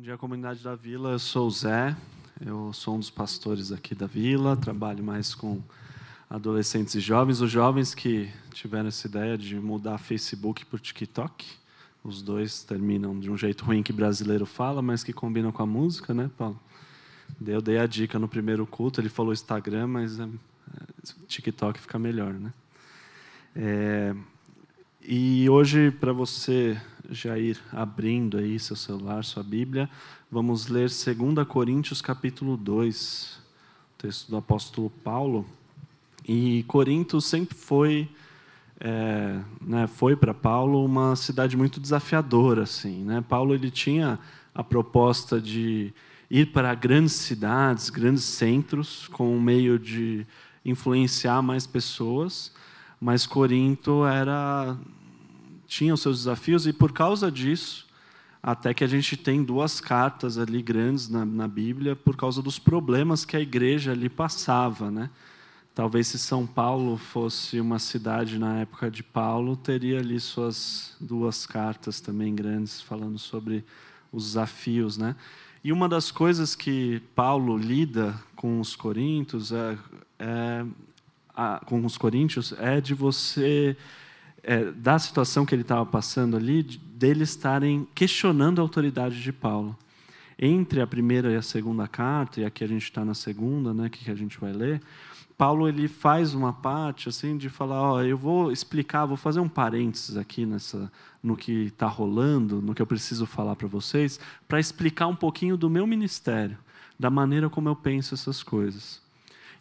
[0.00, 1.10] Bom dia, comunidade da Vila.
[1.10, 1.94] Eu sou o Zé,
[2.40, 5.60] eu sou um dos pastores aqui da Vila, trabalho mais com
[6.30, 7.42] adolescentes e jovens.
[7.42, 11.46] Os jovens que tiveram essa ideia de mudar Facebook por TikTok,
[12.02, 15.66] os dois terminam de um jeito ruim que brasileiro fala, mas que combinam com a
[15.66, 16.58] música, né, Paulo?
[17.46, 20.26] Eu dei a dica no primeiro culto, ele falou Instagram, mas é,
[21.28, 22.54] TikTok fica melhor, né?
[23.54, 24.16] É,
[25.02, 26.80] e hoje, para você
[27.10, 29.90] já ir abrindo aí seu celular, sua Bíblia,
[30.30, 33.40] vamos ler 2 Coríntios capítulo 2,
[33.98, 35.44] texto do apóstolo Paulo.
[36.26, 38.08] E Corinto sempre foi,
[38.78, 43.24] é, né, foi para Paulo uma cidade muito desafiadora, assim, né?
[43.28, 44.18] Paulo ele tinha
[44.54, 45.92] a proposta de
[46.30, 50.24] ir para grandes cidades, grandes centros, com o meio de
[50.64, 52.52] influenciar mais pessoas,
[53.00, 54.76] mas Corinto era
[55.70, 57.86] tinha os seus desafios e por causa disso,
[58.42, 62.58] até que a gente tem duas cartas ali grandes na, na Bíblia por causa dos
[62.58, 65.08] problemas que a igreja ali passava, né?
[65.72, 71.46] Talvez se São Paulo fosse uma cidade na época de Paulo, teria ali suas duas
[71.46, 73.64] cartas também grandes falando sobre
[74.12, 75.14] os desafios, né?
[75.62, 79.78] E uma das coisas que Paulo lida com os coríntios é,
[80.18, 80.64] é
[81.64, 83.76] com os coríntios é de você
[84.42, 89.76] é, da situação que ele estava passando ali, deles estarem questionando a autoridade de Paulo.
[90.38, 93.88] Entre a primeira e a segunda carta, e aqui a gente está na segunda, né,
[93.90, 94.80] que a gente vai ler,
[95.40, 99.48] Paulo ele faz uma parte assim de falar, ó, eu vou explicar, vou fazer um
[99.48, 104.60] parênteses aqui nessa, no que está rolando, no que eu preciso falar para vocês, para
[104.60, 106.58] explicar um pouquinho do meu ministério,
[106.98, 109.00] da maneira como eu penso essas coisas.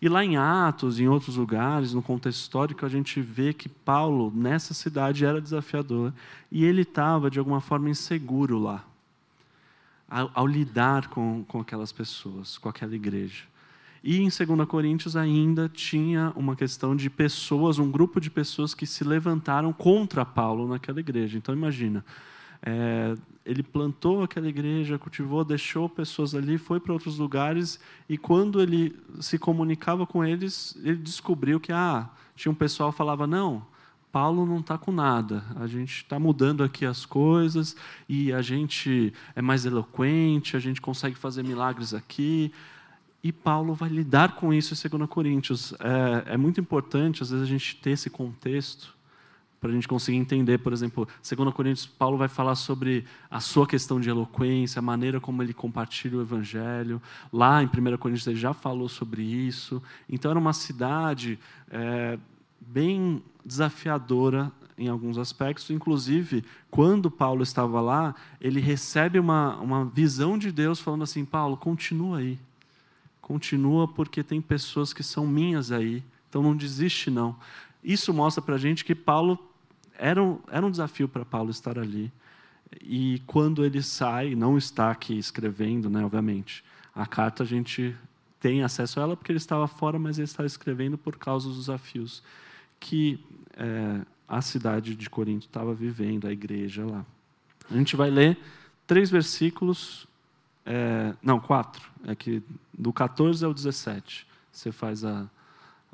[0.02, 4.32] E lá em Atos, em outros lugares, no contexto histórico, a gente vê que Paulo,
[4.34, 6.14] nessa cidade, era desafiador
[6.50, 8.86] e ele estava, de alguma forma, inseguro lá,
[10.10, 13.44] ao, ao lidar com, com aquelas pessoas, com aquela igreja.
[14.02, 18.86] E em 2 Coríntios ainda tinha uma questão de pessoas, um grupo de pessoas que
[18.86, 21.38] se levantaram contra Paulo naquela igreja.
[21.38, 22.06] Então imagina,
[22.62, 23.16] é,
[23.46, 28.96] ele plantou aquela igreja, cultivou, deixou pessoas ali, foi para outros lugares e quando ele
[29.20, 33.66] se comunicava com eles, ele descobriu que ah, tinha um pessoal que falava não,
[34.12, 35.44] Paulo não está com nada.
[35.56, 37.76] A gente está mudando aqui as coisas
[38.08, 42.52] e a gente é mais eloquente, a gente consegue fazer milagres aqui.
[43.24, 45.74] E Paulo vai lidar com isso em 2 Coríntios.
[45.74, 48.96] É, é muito importante, às vezes, a gente ter esse contexto
[49.60, 53.68] para a gente conseguir entender, por exemplo, 2 Coríntios, Paulo vai falar sobre a sua
[53.68, 57.02] questão de eloquência, a maneira como ele compartilha o evangelho.
[57.32, 59.82] Lá em 1 Coríntios ele já falou sobre isso.
[60.08, 61.38] Então era uma cidade
[61.70, 62.18] é,
[62.62, 65.70] bem desafiadora em alguns aspectos.
[65.70, 71.58] Inclusive, quando Paulo estava lá, ele recebe uma, uma visão de Deus falando assim: Paulo,
[71.58, 72.40] continua aí.
[73.22, 76.02] Continua porque tem pessoas que são minhas aí.
[76.30, 77.36] Então não desiste, não.
[77.84, 79.49] Isso mostra para a gente que Paulo
[80.00, 82.12] era um, era um desafio para Paulo estar ali.
[82.82, 86.64] E quando ele sai, não está aqui escrevendo, né, obviamente.
[86.96, 87.96] A carta a gente
[88.40, 91.58] tem acesso a ela porque ele estava fora, mas ele está escrevendo por causa dos
[91.58, 92.24] desafios
[92.80, 93.24] que
[93.58, 97.06] é, a cidade de Corinto estava vivendo, a igreja lá.
[97.70, 98.38] A gente vai ler
[98.88, 100.08] três versículos,
[100.66, 102.42] é, não, quatro, é que
[102.78, 104.26] do 14 ao 17.
[104.52, 105.30] Você faz a,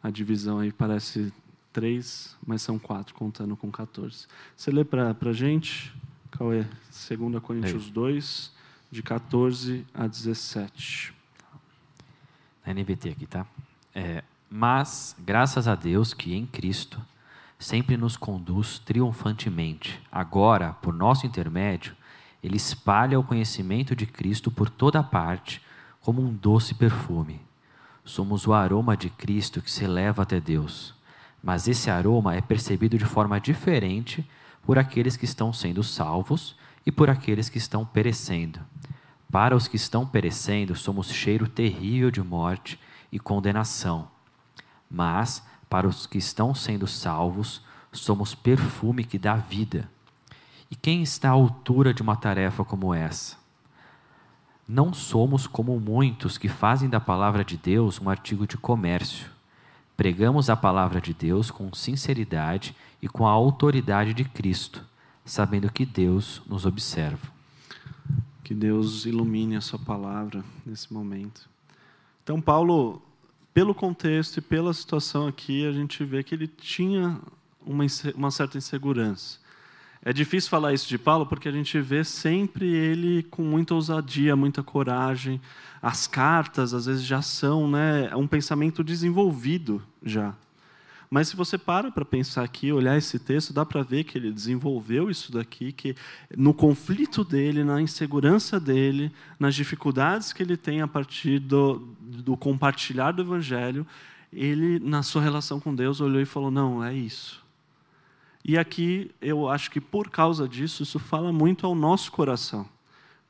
[0.02, 1.34] a divisão aí, parece
[1.76, 4.28] três, mas são quatro, contando com 14.
[4.56, 5.94] Você lê para a gente,
[6.32, 8.54] Cauê, 2 Coríntios 2,
[8.90, 11.14] de 14 a 17.
[12.66, 13.46] Na NBT aqui, tá?
[13.94, 17.02] É, mas, graças a Deus que em Cristo
[17.60, 20.02] sempre nos conduz triunfantemente.
[20.10, 21.94] Agora, por nosso intermédio,
[22.42, 25.62] ele espalha o conhecimento de Cristo por toda parte,
[26.00, 27.42] como um doce perfume.
[28.06, 30.96] Somos o aroma de Cristo que se eleva até Deus
[31.46, 34.28] mas esse aroma é percebido de forma diferente
[34.66, 38.60] por aqueles que estão sendo salvos e por aqueles que estão perecendo.
[39.32, 42.80] Para os que estão perecendo, somos cheiro terrível de morte
[43.12, 44.08] e condenação.
[44.90, 49.88] Mas, para os que estão sendo salvos, somos perfume que dá vida.
[50.72, 53.38] E quem está à altura de uma tarefa como essa?
[54.68, 59.35] Não somos como muitos que fazem da palavra de Deus um artigo de comércio
[59.98, 64.84] Pregamos a palavra de Deus com sinceridade e com a autoridade de Cristo,
[65.24, 67.34] sabendo que Deus nos observa.
[68.44, 71.50] Que Deus ilumine a sua palavra nesse momento.
[72.24, 73.02] Então, Paulo,
[73.54, 77.20] pelo contexto e pela situação aqui, a gente vê que ele tinha
[77.66, 79.40] uma, uma certa insegurança.
[80.08, 84.36] É difícil falar isso de Paulo porque a gente vê sempre ele com muita ousadia,
[84.36, 85.42] muita coragem.
[85.82, 90.36] As cartas, às vezes, já são né, um pensamento desenvolvido já.
[91.10, 94.32] Mas se você para para pensar aqui, olhar esse texto, dá para ver que ele
[94.32, 95.96] desenvolveu isso daqui, que
[96.38, 102.38] no conflito dele, na insegurança dele, nas dificuldades que ele tem a partir do, do
[102.38, 103.88] compartilhar do evangelho,
[104.32, 107.45] ele, na sua relação com Deus, olhou e falou: Não, é isso.
[108.48, 112.70] E aqui eu acho que por causa disso, isso fala muito ao nosso coração.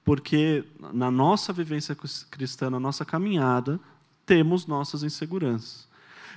[0.03, 1.95] Porque na nossa vivência
[2.29, 3.79] cristã, na nossa caminhada,
[4.25, 5.87] temos nossas inseguranças.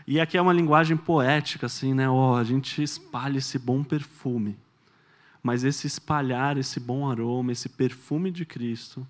[0.07, 2.09] E aqui é uma linguagem poética, assim, né?
[2.09, 4.57] Oh, a gente espalha esse bom perfume.
[5.43, 9.05] Mas esse espalhar esse bom aroma, esse perfume de Cristo,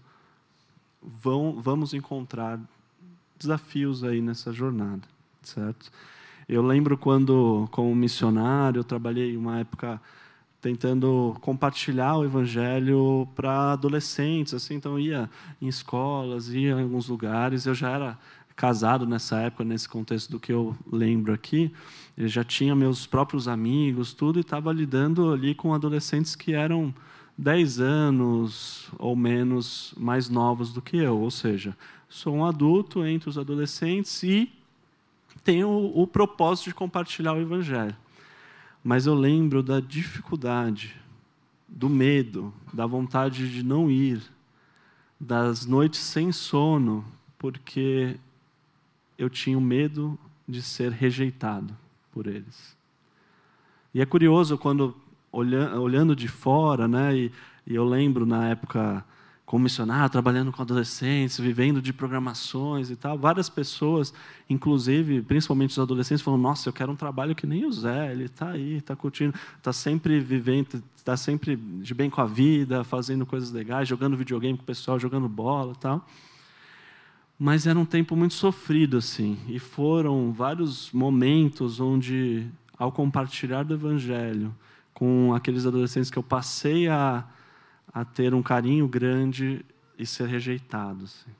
[1.03, 2.59] vão, vamos encontrar
[3.39, 5.07] desafios aí nessa jornada,
[5.43, 5.93] certo?
[6.49, 10.01] Eu lembro quando, como missionário, eu trabalhei uma época
[10.63, 15.29] tentando compartilhar o evangelho para adolescentes, assim, então ia
[15.61, 18.19] em escolas, ia em alguns lugares, eu já era
[18.57, 21.73] casado nessa época, nesse contexto do que eu lembro aqui,
[22.17, 26.93] eu já tinha meus próprios amigos, tudo, e estava lidando ali com adolescentes que eram
[27.37, 31.21] 10 anos ou menos mais novos do que eu.
[31.21, 31.77] Ou seja,
[32.09, 34.51] sou um adulto entre os adolescentes e
[35.49, 37.97] tenho o, o propósito de compartilhar o Evangelho.
[38.85, 40.95] Mas eu lembro da dificuldade,
[41.67, 44.21] do medo, da vontade de não ir,
[45.19, 47.03] das noites sem sono,
[47.39, 48.17] porque
[49.17, 51.75] eu tinha medo de ser rejeitado
[52.13, 52.77] por eles.
[53.95, 54.95] E é curioso quando,
[55.33, 57.33] olhando de fora, né, e,
[57.67, 59.03] e eu lembro na época
[59.49, 64.13] como missionário, trabalhando com adolescentes, vivendo de programações e tal, várias pessoas,
[64.47, 68.25] inclusive, principalmente os adolescentes, falam: Nossa, eu quero um trabalho que nem o Zé, ele
[68.25, 73.25] está aí, está curtindo, está sempre vivendo, está sempre de bem com a vida, fazendo
[73.25, 76.07] coisas legais, jogando videogame com o pessoal, jogando bola e tal.
[77.39, 79.39] Mas era um tempo muito sofrido, assim.
[79.49, 82.47] E foram vários momentos onde,
[82.77, 84.55] ao compartilhar do Evangelho
[84.93, 87.25] com aqueles adolescentes que eu passei a,
[87.93, 89.65] a ter um carinho grande
[89.99, 91.05] e ser rejeitado.
[91.05, 91.31] Assim.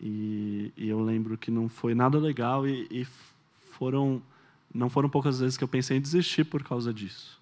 [0.00, 3.06] E, e, eu lembro que não foi nada legal e, e
[3.72, 4.22] foram
[4.72, 7.40] não foram poucas vezes que eu pensei em desistir por causa disso.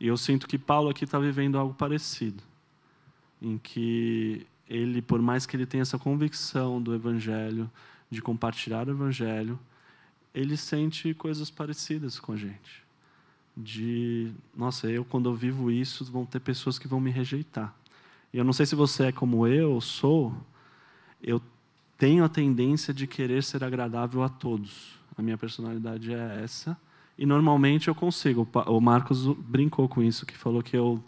[0.00, 2.42] E eu sinto que Paulo aqui está vivendo algo parecido,
[3.40, 7.70] em que ele, por mais que ele tenha essa convicção do Evangelho,
[8.10, 9.58] de compartilhar o Evangelho,
[10.34, 12.81] ele sente coisas parecidas com a gente.
[13.56, 17.74] De, nossa, eu quando eu vivo isso, vão ter pessoas que vão me rejeitar.
[18.32, 20.34] E eu não sei se você é como eu sou,
[21.22, 21.40] eu
[21.98, 24.98] tenho a tendência de querer ser agradável a todos.
[25.16, 26.76] A minha personalidade é essa.
[27.18, 28.48] E normalmente eu consigo.
[28.66, 31.02] O Marcos brincou com isso, que falou que eu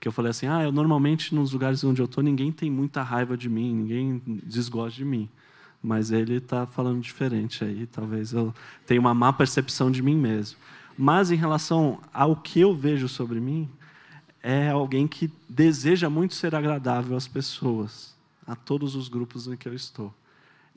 [0.00, 3.02] que eu falei assim, ah, eu normalmente nos lugares onde eu estou ninguém tem muita
[3.02, 5.30] raiva de mim, ninguém desgosta de mim,
[5.82, 8.52] mas ele está falando diferente aí, talvez eu
[8.84, 10.58] tenha uma má percepção de mim mesmo.
[10.96, 13.68] Mas em relação ao que eu vejo sobre mim,
[14.42, 18.14] é alguém que deseja muito ser agradável às pessoas,
[18.46, 20.14] a todos os grupos em que eu estou.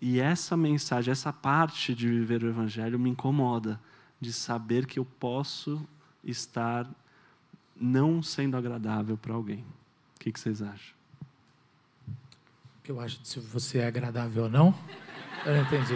[0.01, 3.79] E essa mensagem, essa parte de viver o Evangelho me incomoda,
[4.21, 5.85] de saber que eu posso
[6.23, 6.87] estar
[7.75, 9.65] não sendo agradável para alguém.
[10.15, 10.95] O que, vocês acham?
[12.09, 14.73] O que eu acho se você é agradável ou não?
[15.45, 15.95] Eu não entendi.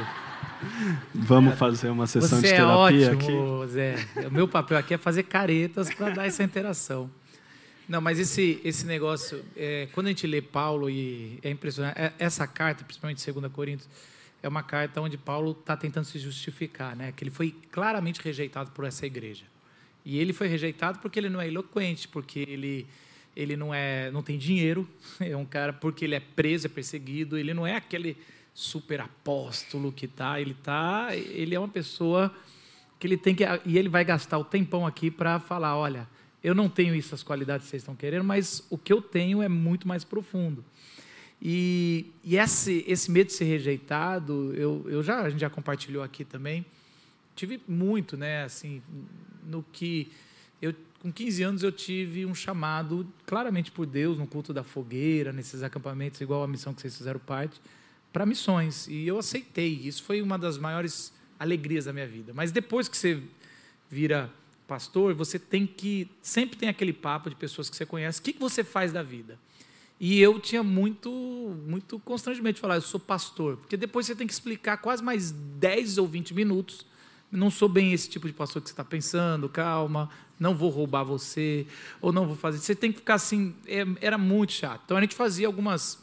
[1.13, 3.71] Vamos fazer uma sessão você de terapia é ótimo, aqui.
[3.71, 3.95] Zé.
[4.27, 7.09] O meu papel aqui é fazer caretas para dar essa interação.
[7.87, 12.13] Não, mas esse, esse negócio, é, quando a gente lê Paulo, e é impressionante, é,
[12.19, 13.89] essa carta, principalmente 2 Coríntios,
[14.41, 17.11] é uma carta onde Paulo está tentando se justificar, né?
[17.11, 19.43] que ele foi claramente rejeitado por essa igreja.
[20.05, 22.87] E ele foi rejeitado porque ele não é eloquente, porque ele,
[23.35, 24.87] ele não, é, não tem dinheiro,
[25.19, 28.17] é um cara porque ele é preso, é perseguido, ele não é aquele
[28.53, 32.34] super apóstolo que tá, ele tá, ele é uma pessoa
[33.00, 36.08] que ele tem que e ele vai gastar o tempão aqui para falar, olha,
[36.43, 39.48] eu não tenho essas qualidades que vocês estão querendo, mas o que eu tenho é
[39.48, 40.63] muito mais profundo.
[41.41, 46.03] E, e esse, esse medo de ser rejeitado, eu, eu já, a gente já compartilhou
[46.03, 46.63] aqui também,
[47.36, 48.81] tive muito, né, assim,
[49.43, 50.12] no que
[50.62, 55.34] eu com 15 anos eu tive um chamado claramente por Deus no culto da fogueira,
[55.34, 57.60] nesses acampamentos igual a missão que vocês fizeram parte,
[58.11, 59.81] para missões, e eu aceitei.
[59.83, 62.33] Isso foi uma das maiores alegrias da minha vida.
[62.33, 63.21] Mas depois que você
[63.89, 64.29] vira
[64.67, 68.33] pastor, você tem que sempre tem aquele papo de pessoas que você conhece, o que
[68.33, 69.37] você faz da vida?
[69.99, 71.11] E eu tinha muito,
[71.67, 75.31] muito constrangimento de falar, eu sou pastor, porque depois você tem que explicar quase mais
[75.31, 76.85] 10 ou 20 minutos
[77.31, 81.03] não sou bem esse tipo de pastor que você está pensando, calma, não vou roubar
[81.03, 81.65] você,
[82.01, 82.59] ou não vou fazer.
[82.59, 84.81] Você tem que ficar assim, é, era muito chato.
[84.83, 85.97] Então a gente fazia algumas,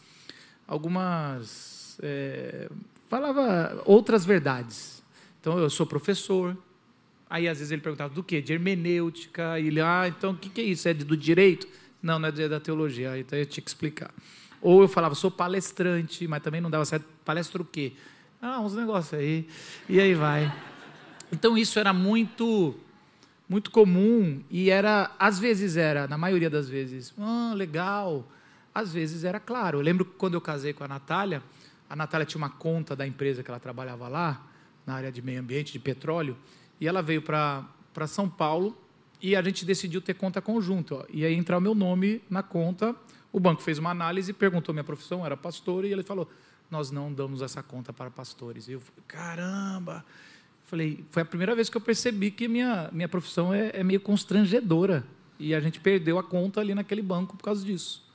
[0.66, 2.68] algumas, é,
[3.08, 5.02] falava outras verdades.
[5.40, 6.56] Então eu sou professor,
[7.28, 8.40] aí às vezes ele perguntava do quê?
[8.40, 10.88] De hermenêutica, e ele, ah, então o que, que é isso?
[10.88, 11.66] É do direito?
[12.02, 14.10] Não, não é da teologia, então eu tinha que explicar.
[14.60, 17.06] Ou eu falava, sou palestrante, mas também não dava certo.
[17.24, 17.92] Palestra o quê?
[18.40, 19.48] Ah, uns negócios aí.
[19.88, 20.52] E aí vai.
[21.32, 22.74] Então isso era muito
[23.48, 28.26] muito comum e era às vezes era, na maioria das vezes, ah, legal.
[28.74, 29.78] Às vezes era claro.
[29.78, 31.42] Eu lembro que quando eu casei com a Natália,
[31.88, 34.46] a Natália tinha uma conta da empresa que ela trabalhava lá,
[34.86, 36.36] na área de meio ambiente, de petróleo,
[36.80, 38.76] e ela veio para São Paulo
[39.20, 41.04] e a gente decidiu ter conta conjunta.
[41.10, 42.94] E aí entrar o meu nome na conta.
[43.32, 46.30] O banco fez uma análise, perguntou minha profissão, era pastor, e ele falou:
[46.70, 48.68] Nós não damos essa conta para pastores.
[48.68, 50.04] E eu falei: Caramba!
[50.64, 54.00] Falei, foi a primeira vez que eu percebi que minha, minha profissão é, é meio
[54.00, 55.02] constrangedora.
[55.38, 58.06] E a gente perdeu a conta ali naquele banco por causa disso.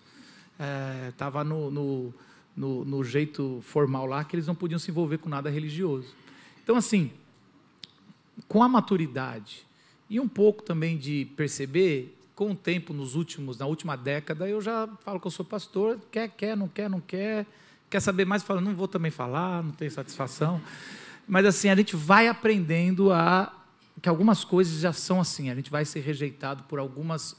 [1.10, 2.14] Estava é, no, no,
[2.56, 6.14] no, no, jeito formal lá que eles não podiam se envolver com nada religioso.
[6.64, 7.12] Então, assim,
[8.48, 9.66] com a maturidade
[10.10, 14.60] e um pouco também de perceber, com o tempo, nos últimos, na última década, eu
[14.62, 17.46] já falo que eu sou pastor, quer, quer, não quer, não quer,
[17.90, 20.62] quer saber mais, fala, não vou também falar, não tenho satisfação.
[21.28, 23.54] Mas assim, a gente vai aprendendo a
[24.02, 27.36] que algumas coisas já são assim, a gente vai ser rejeitado por algumas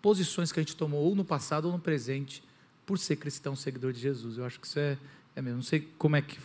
[0.00, 2.42] posições que a gente tomou ou no passado ou no presente
[2.86, 4.38] por ser cristão, seguidor de Jesus.
[4.38, 4.98] Eu acho que isso é,
[5.36, 5.58] é mesmo.
[5.58, 6.38] Não sei como é que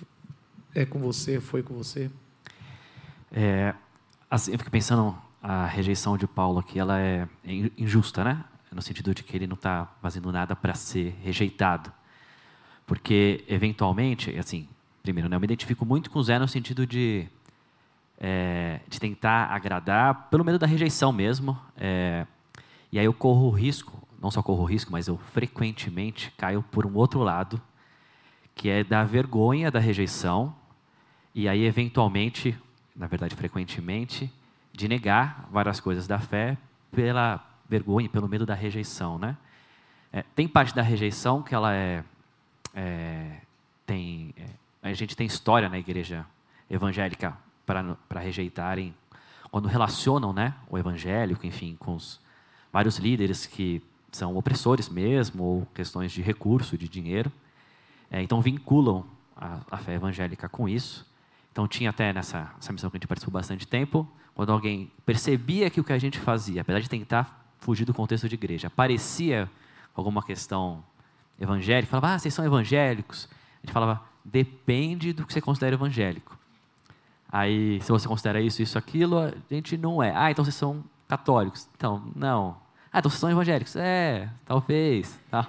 [0.75, 2.10] é com você, foi com você.
[3.32, 3.74] É,
[4.29, 7.27] assim, eu fico pensando a rejeição de Paulo aqui, ela é
[7.77, 8.44] injusta, né?
[8.72, 11.91] No sentido de que ele não está fazendo nada para ser rejeitado,
[12.86, 14.67] porque eventualmente, assim,
[15.01, 15.36] primeiro, né?
[15.36, 17.27] Eu me identifico muito com Zé no sentido de,
[18.20, 21.58] é, de tentar agradar pelo medo da rejeição mesmo.
[21.77, 22.25] É,
[22.91, 26.86] e aí eu corro o risco, não só corro risco, mas eu frequentemente caio por
[26.86, 27.62] um outro lado,
[28.55, 30.55] que é da vergonha da rejeição,
[31.33, 32.57] e aí eventualmente,
[32.95, 34.31] na verdade frequentemente,
[34.74, 36.57] de negar várias coisas da fé
[36.91, 39.38] pela vergonha, pelo medo da rejeição, né?
[40.12, 42.03] É, tem parte da rejeição que ela é,
[42.74, 43.41] é
[43.86, 44.45] tem é,
[44.81, 46.25] a gente tem história na igreja
[46.69, 48.95] evangélica para rejeitarem,
[49.51, 52.19] quando relacionam né, o evangélico, enfim, com os
[52.71, 57.31] vários líderes que são opressores mesmo, ou questões de recurso, de dinheiro.
[58.09, 61.05] É, então, vinculam a, a, fé evangélica com isso.
[61.51, 65.81] Então, tinha até nessa, missão que a gente participou bastante tempo, quando alguém percebia que
[65.81, 69.49] o que a gente fazia, apesar de tentar fugir do contexto de igreja, parecia
[69.95, 70.83] alguma questão
[71.39, 73.27] evangélica, falava, ah, vocês são evangélicos.
[73.63, 76.37] A gente falava, depende do que você considera evangélico.
[77.29, 80.13] Aí, se você considera isso, isso, aquilo, a gente não é.
[80.15, 81.67] Ah, então vocês são católicos.
[81.75, 82.57] Então, não.
[82.97, 83.75] Ah, então vocês são evangélicos.
[83.75, 85.19] É, talvez.
[85.29, 85.47] Tá.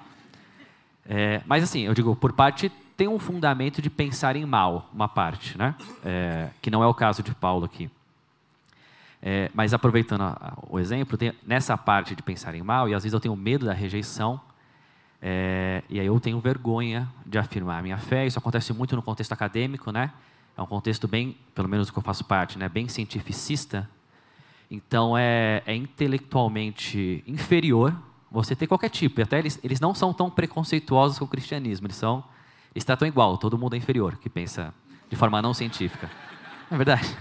[1.09, 5.09] É, mas assim, eu digo, por parte, tem um fundamento de pensar em mal, uma
[5.09, 5.75] parte, né?
[6.05, 7.91] É, que não é o caso de Paulo aqui.
[9.23, 12.93] É, mas aproveitando a, a, o exemplo, tem, nessa parte de pensar em mal, e
[12.93, 14.39] às vezes eu tenho medo da rejeição,
[15.23, 18.27] é, e aí eu tenho vergonha de afirmar a minha fé.
[18.27, 20.13] Isso acontece muito no contexto acadêmico, né?
[20.55, 22.69] É um contexto bem, pelo menos do que eu faço parte, né?
[22.69, 23.89] Bem cientificista.
[24.71, 27.97] Então é, é intelectualmente inferior
[28.31, 29.21] você ter qualquer tipo.
[29.21, 31.87] E até eles, eles não são tão preconceituosos com o cristianismo.
[31.87, 32.23] Eles são,
[32.75, 33.39] eles tratam igual.
[33.39, 34.75] Todo mundo é inferior que pensa
[35.09, 36.11] de forma não científica.
[36.71, 37.17] É verdade.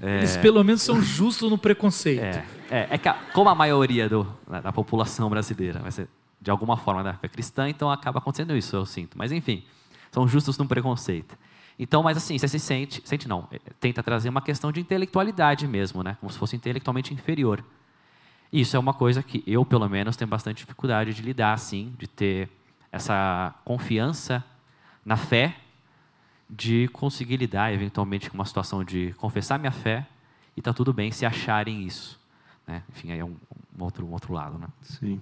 [0.00, 2.20] É, eles pelo menos são justos no preconceito.
[2.20, 6.08] É, é, é que a, como a maioria do, da população brasileira vai ser
[6.40, 9.16] de alguma forma da fé cristã, então acaba acontecendo isso, eu sinto.
[9.16, 9.64] Mas enfim,
[10.10, 11.36] são justos no preconceito.
[11.78, 15.66] Então, mas assim, você se sente, sente não, é, tenta trazer uma questão de intelectualidade
[15.66, 16.16] mesmo, né?
[16.20, 17.62] Como se fosse intelectualmente inferior.
[18.52, 22.06] Isso é uma coisa que eu, pelo menos, tenho bastante dificuldade de lidar, assim, de
[22.06, 22.48] ter
[22.90, 24.42] essa confiança
[25.04, 25.56] na fé,
[26.48, 30.06] de conseguir lidar eventualmente com uma situação de confessar minha fé
[30.56, 32.18] e tá tudo bem se acharem isso,
[32.66, 32.82] né?
[32.88, 33.36] Enfim, aí é um,
[33.78, 34.68] um outro um outro lado, né?
[34.80, 35.20] Sim.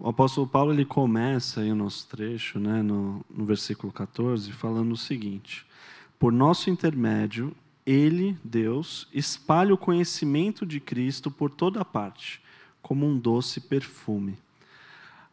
[0.00, 4.92] O apóstolo Paulo ele começa aí o nosso trecho, né, no, no versículo 14, falando
[4.92, 5.66] o seguinte:
[6.18, 7.52] Por nosso intermédio,
[7.84, 12.40] ele, Deus, espalha o conhecimento de Cristo por toda parte,
[12.80, 14.38] como um doce perfume.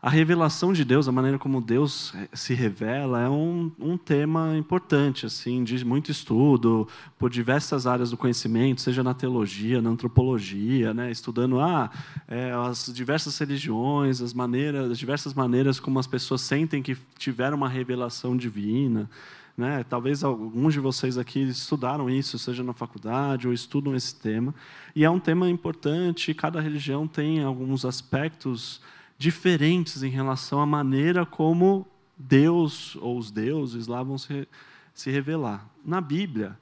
[0.05, 5.25] A revelação de Deus, a maneira como Deus se revela, é um, um tema importante,
[5.25, 11.09] assim, de muito estudo por diversas áreas do conhecimento, seja na teologia, na antropologia, né,
[11.09, 11.89] estudando ah,
[12.27, 17.57] é, as diversas religiões, as maneiras, as diversas maneiras como as pessoas sentem que tiveram
[17.57, 19.09] uma revelação divina.
[19.57, 19.83] Né?
[19.89, 24.53] Talvez alguns de vocês aqui estudaram isso, seja na faculdade ou estudam esse tema.
[24.95, 28.79] E é um tema importante, cada religião tem alguns aspectos
[29.17, 34.47] diferentes em relação à maneira como Deus ou os deuses lá vão se,
[34.93, 35.67] se revelar.
[35.83, 36.57] Na Bíblia,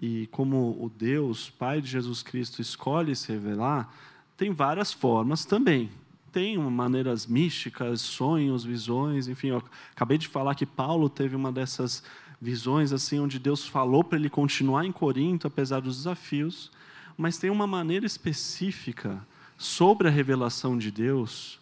[0.00, 3.92] e como o Deus, Pai de Jesus Cristo, escolhe se revelar,
[4.36, 5.90] tem várias formas também.
[6.30, 9.48] Tem maneiras místicas, sonhos, visões, enfim.
[9.48, 9.62] Eu
[9.92, 12.02] acabei de falar que Paulo teve uma dessas
[12.40, 16.70] visões assim onde Deus falou para ele continuar em Corinto apesar dos desafios,
[17.16, 21.58] mas tem uma maneira específica sobre a revelação de Deus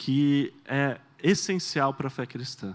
[0.00, 2.74] que é essencial para a fé cristã.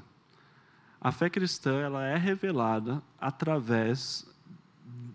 [1.02, 4.28] A fé cristã ela é revelada através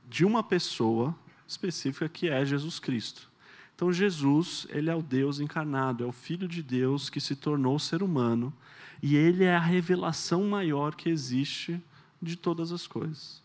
[0.08, 1.14] de uma pessoa
[1.46, 3.30] específica que é Jesus Cristo.
[3.76, 7.78] Então Jesus, ele é o Deus encarnado, é o filho de Deus que se tornou
[7.78, 8.52] ser humano,
[9.00, 11.80] e ele é a revelação maior que existe
[12.20, 13.40] de todas as coisas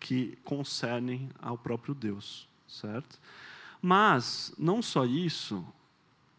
[0.00, 3.20] que concernem ao próprio Deus, certo?
[3.80, 5.64] Mas não só isso,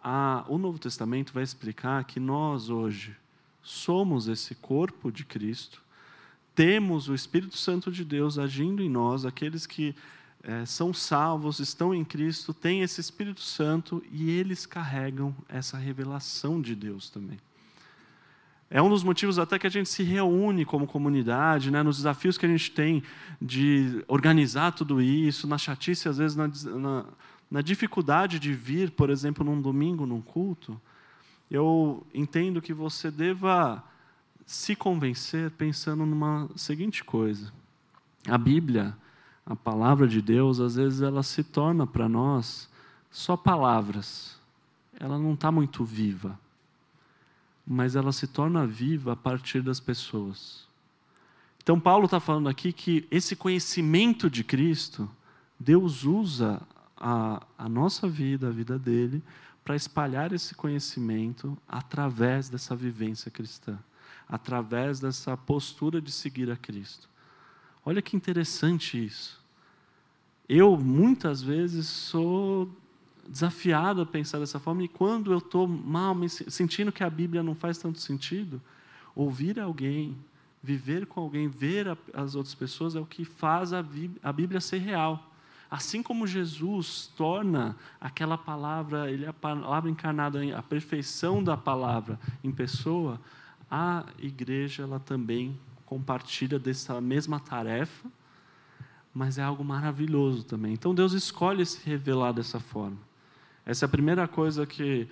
[0.03, 3.15] a, o Novo Testamento vai explicar que nós hoje
[3.61, 5.81] somos esse corpo de Cristo,
[6.55, 9.95] temos o Espírito Santo de Deus agindo em nós, aqueles que
[10.43, 16.59] é, são salvos, estão em Cristo, têm esse Espírito Santo e eles carregam essa revelação
[16.59, 17.37] de Deus também.
[18.69, 22.37] É um dos motivos até que a gente se reúne como comunidade, né, nos desafios
[22.37, 23.03] que a gente tem
[23.39, 27.05] de organizar tudo isso, na chatice, às vezes, na, na
[27.51, 30.79] na dificuldade de vir, por exemplo, num domingo, num culto,
[31.49, 33.83] eu entendo que você deva
[34.45, 37.51] se convencer pensando numa seguinte coisa:
[38.25, 38.95] a Bíblia,
[39.45, 42.69] a palavra de Deus, às vezes ela se torna para nós
[43.11, 44.39] só palavras,
[44.97, 46.39] ela não está muito viva,
[47.67, 50.65] mas ela se torna viva a partir das pessoas.
[51.61, 55.09] Então, Paulo está falando aqui que esse conhecimento de Cristo,
[55.59, 56.61] Deus usa
[57.01, 59.23] a, a nossa vida, a vida dele,
[59.65, 63.79] para espalhar esse conhecimento através dessa vivência cristã,
[64.29, 67.09] através dessa postura de seguir a Cristo.
[67.83, 69.41] Olha que interessante isso.
[70.47, 72.69] Eu, muitas vezes, sou
[73.27, 77.41] desafiado a pensar dessa forma, e quando eu estou mal, me sentindo que a Bíblia
[77.41, 78.61] não faz tanto sentido,
[79.15, 80.15] ouvir alguém,
[80.61, 85.30] viver com alguém, ver as outras pessoas é o que faz a Bíblia ser real.
[85.71, 92.19] Assim como Jesus torna aquela palavra, ele é a palavra encarnada, a perfeição da palavra
[92.43, 93.21] em pessoa,
[93.69, 98.11] a igreja ela também compartilha dessa mesma tarefa,
[99.13, 100.73] mas é algo maravilhoso também.
[100.73, 102.97] Então Deus escolhe se revelar dessa forma.
[103.65, 105.07] Essa é a primeira coisa que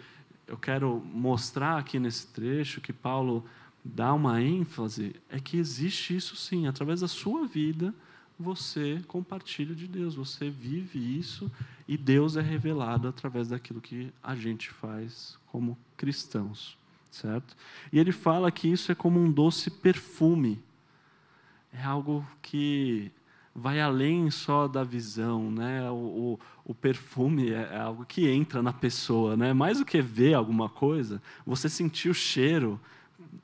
[0.45, 3.45] eu quero mostrar aqui nesse trecho, que Paulo
[3.81, 7.95] dá uma ênfase, é que existe isso sim, através da sua vida
[8.39, 11.51] você compartilha de Deus, você vive isso
[11.85, 16.77] e Deus é revelado através daquilo que a gente faz como cristãos,
[17.11, 17.55] certo?
[17.91, 20.61] E ele fala que isso é como um doce perfume,
[21.73, 23.11] é algo que
[23.53, 25.89] vai além só da visão, né?
[25.91, 29.51] O, o, o, perfume é, é algo que entra na pessoa, né?
[29.51, 32.79] Mais do que ver alguma coisa, você sentir o cheiro,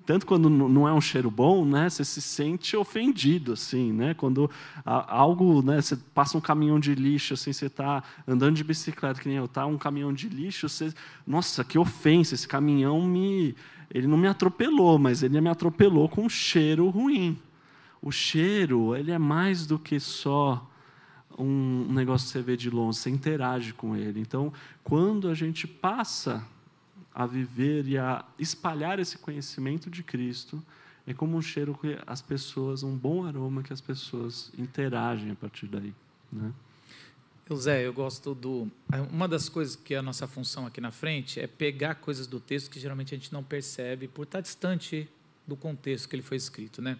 [0.05, 4.49] tanto quando não é um cheiro bom, né, você se sente ofendido, assim, né, quando
[4.85, 9.27] algo, né, você passa um caminhão de lixo, assim, você está andando de bicicleta, que
[9.27, 10.93] nem eu, tá um caminhão de lixo, você,
[11.25, 13.55] nossa, que ofensa, esse caminhão me,
[13.91, 17.37] ele não me atropelou, mas ele me atropelou com um cheiro ruim.
[18.01, 20.69] O cheiro, ele é mais do que só
[21.37, 24.19] um negócio que você vê de longe, você interage com ele.
[24.19, 26.45] Então, quando a gente passa
[27.15, 30.61] a viver e a espalhar esse conhecimento de Cristo,
[31.07, 35.35] é como um cheiro que as pessoas, um bom aroma que as pessoas interagem a
[35.35, 35.93] partir daí.
[36.29, 36.51] Né?
[37.49, 38.69] Eu, Zé, eu gosto do.
[39.11, 42.39] Uma das coisas que é a nossa função aqui na frente é pegar coisas do
[42.39, 45.07] texto que geralmente a gente não percebe por estar distante
[45.47, 46.97] do contexto que ele foi escrito, né?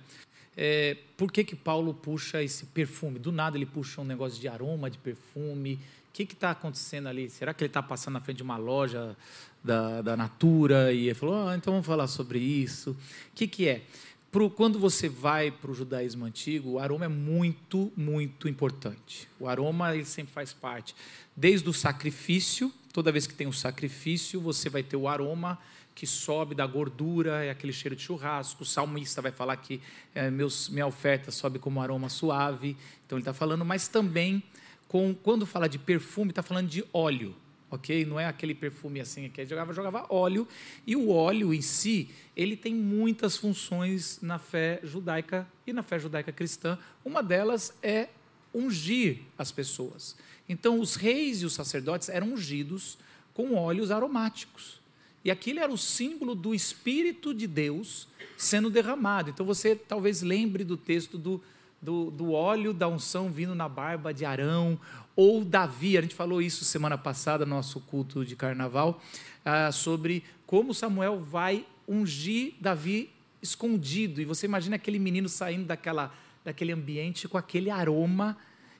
[0.56, 3.20] É, por que, que Paulo puxa esse perfume?
[3.20, 5.74] Do nada ele puxa um negócio de aroma, de perfume.
[5.74, 7.30] O que está acontecendo ali?
[7.30, 9.18] Será que ele está passando na frente de uma loja
[9.66, 12.92] da, da Natura e ele falou, ah, então vamos falar sobre isso.
[12.92, 12.98] O
[13.34, 13.84] que, que é?
[14.32, 19.28] Pro, quando você vai para o judaísmo antigo, o aroma é muito, muito importante.
[19.40, 20.96] O aroma ele sempre faz parte.
[21.36, 25.58] Desde o sacrifício, toda vez que tem um sacrifício, você vai ter o aroma
[25.96, 28.64] que sobe da gordura, é aquele cheiro de churrasco.
[28.64, 29.82] O salmista vai falar que
[30.14, 32.76] é, meus, minha oferta sobe como aroma suave.
[33.06, 34.44] Então ele está falando, mas também,
[34.90, 37.34] com, quando fala de perfume, está falando de óleo.
[37.70, 38.06] Ok?
[38.06, 40.48] Não é aquele perfume assim que jogava, jogava óleo.
[40.86, 46.00] E o óleo em si, ele tem muitas funções na fé judaica e na fé
[46.00, 46.78] judaica cristã.
[47.04, 48.10] Uma delas é
[48.54, 50.16] ungir as pessoas.
[50.48, 52.98] Então, os reis e os sacerdotes eram ungidos
[53.34, 54.80] com óleos aromáticos.
[55.24, 59.32] E aquilo era o símbolo do Espírito de Deus sendo derramado.
[59.32, 61.42] Então você talvez lembre do texto do,
[61.82, 64.80] do, do, óleo da unção vindo na barba de Arão,
[65.16, 69.02] ou Davi, a gente falou isso semana passada no nosso culto de carnaval,
[69.44, 73.12] ah, sobre como Samuel vai ungir Davi
[73.42, 74.22] escondido.
[74.22, 78.38] E você imagina aquele menino saindo daquela, daquele ambiente com aquele aroma.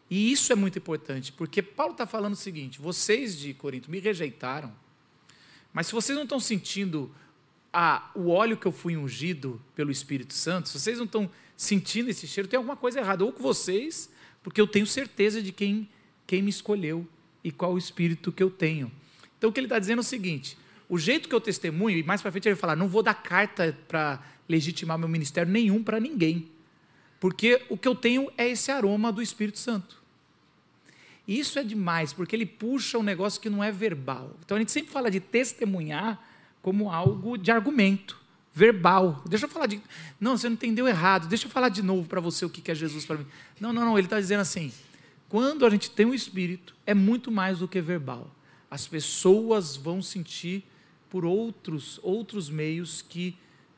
[0.10, 4.00] E isso é muito importante, porque Paulo está falando o seguinte: vocês de Corinto me
[4.00, 4.72] rejeitaram
[5.76, 7.14] mas se vocês não estão sentindo
[7.74, 12.10] a, o óleo que eu fui ungido pelo Espírito Santo, se vocês não estão sentindo
[12.10, 13.24] esse cheiro, tem alguma coisa errada.
[13.24, 14.10] Ou com vocês,
[14.44, 15.90] porque eu tenho certeza de quem,
[16.28, 17.08] quem me escolheu
[17.44, 18.92] e qual o Espírito que eu tenho.
[19.38, 20.58] Então o que ele está dizendo é o seguinte:
[20.90, 23.14] o jeito que eu testemunho, e mais para frente ele vai falar, não vou dar
[23.14, 26.50] carta para legitimar meu ministério nenhum para ninguém.
[27.20, 30.04] Porque o que eu tenho é esse aroma do Espírito Santo.
[31.28, 34.36] E isso é demais, porque ele puxa um negócio que não é verbal.
[34.46, 36.24] Então a gente sempre fala de testemunhar
[36.62, 38.20] como algo de argumento,
[38.56, 39.22] verbal.
[39.28, 39.82] Deixa eu falar de.
[40.20, 41.28] Não, você não entendeu errado.
[41.28, 43.26] Deixa eu falar de novo para você o que é Jesus para mim.
[43.60, 43.98] Não, não, não.
[43.98, 44.72] Ele está dizendo assim:
[45.28, 48.34] quando a gente tem o um Espírito, é muito mais do que verbal.
[48.72, 50.64] As pessoas vão sentir
[51.10, 53.38] por outros, outros meios que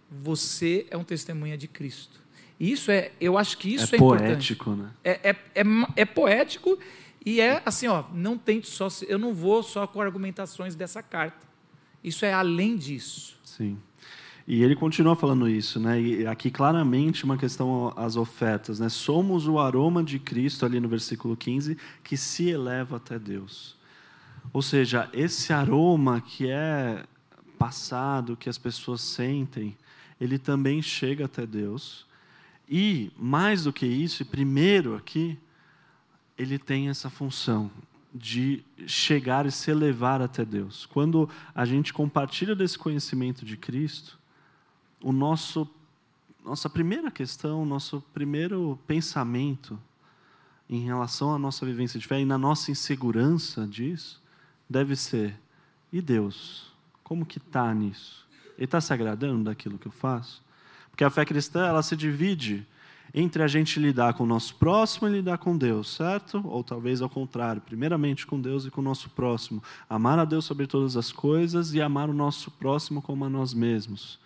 [0.09, 2.21] você é um testemunha de Cristo.
[2.59, 4.87] E isso é, eu acho que isso é, é poético, importante.
[4.87, 4.91] né?
[5.03, 5.63] É, é, é,
[5.95, 6.79] é poético
[7.25, 11.45] e é assim, ó, não tente só, eu não vou só com argumentações dessa carta.
[12.03, 13.37] Isso é além disso.
[13.43, 13.77] Sim.
[14.47, 15.99] E ele continua falando isso, né?
[15.99, 18.87] E aqui claramente uma questão às ofertas, né?
[18.87, 23.75] Somos o aroma de Cristo ali no versículo 15 que se eleva até Deus.
[24.53, 27.03] Ou seja, esse aroma que é
[27.59, 29.75] passado, que as pessoas sentem,
[30.19, 32.05] ele também chega até Deus.
[32.69, 35.37] E mais do que isso, e primeiro aqui,
[36.37, 37.69] ele tem essa função
[38.13, 40.85] de chegar e se elevar até Deus.
[40.85, 44.16] Quando a gente compartilha desse conhecimento de Cristo,
[45.01, 45.67] o nosso
[46.43, 49.77] nossa primeira questão, nosso primeiro pensamento
[50.69, 54.21] em relação à nossa vivência de fé e na nossa insegurança disso,
[54.69, 55.37] deve ser:
[55.91, 56.71] e Deus?
[57.03, 58.25] Como que está nisso?
[58.57, 60.41] Ele está se agradando daquilo que eu faço?
[60.89, 62.65] Porque a fé cristã ela se divide
[63.13, 66.41] entre a gente lidar com o nosso próximo e lidar com Deus, certo?
[66.45, 69.63] Ou talvez ao contrário, primeiramente com Deus e com o nosso próximo.
[69.89, 73.53] Amar a Deus sobre todas as coisas e amar o nosso próximo como a nós
[73.53, 74.19] mesmos.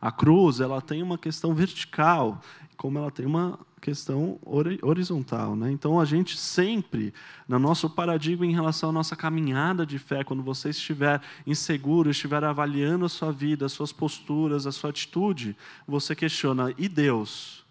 [0.00, 2.40] A cruz, ela tem uma questão vertical,
[2.76, 5.56] como ela tem uma questão horizontal.
[5.56, 5.70] Né?
[5.70, 7.12] Então, a gente sempre,
[7.48, 12.44] no nosso paradigma em relação à nossa caminhada de fé, quando você estiver inseguro, estiver
[12.44, 15.56] avaliando a sua vida, as suas posturas, a sua atitude,
[15.86, 17.64] você questiona: e Deus?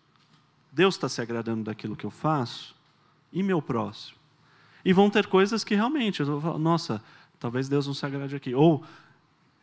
[0.72, 2.76] Deus está se agradando daquilo que eu faço?
[3.32, 4.18] E meu próximo?
[4.84, 7.04] E vão ter coisas que realmente, eu vou falar, nossa,
[7.40, 8.54] talvez Deus não se agrade aqui.
[8.54, 8.84] Ou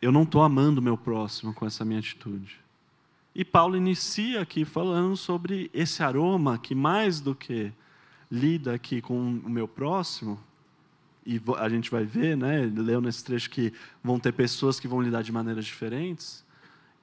[0.01, 2.59] eu não estou amando o meu próximo com essa minha atitude.
[3.33, 7.71] E Paulo inicia aqui falando sobre esse aroma que, mais do que
[8.31, 10.39] lida aqui com o meu próximo,
[11.25, 15.01] e a gente vai ver, né, leu nesse trecho que vão ter pessoas que vão
[15.01, 16.45] lidar de maneiras diferentes,